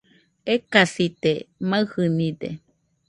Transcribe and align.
Ekasite, 0.53 1.33
maɨjɨnide 1.69 2.49